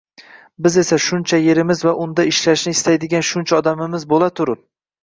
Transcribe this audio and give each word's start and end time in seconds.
biz 0.67 0.77
esa 0.81 0.99
shuncha 1.07 1.39
yerimiz 1.49 1.85
va 1.89 1.93
unda 2.07 2.27
ishlashni 2.33 2.77
istaydigan 2.79 3.29
shuncha 3.33 3.63
odamimiz 3.63 4.13
bo‘la 4.15 4.35
turib 4.43 4.69